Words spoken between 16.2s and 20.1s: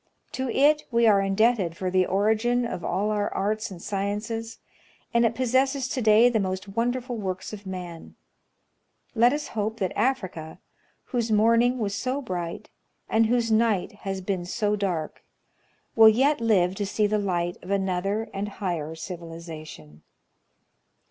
live to see the light of another and higher civilization.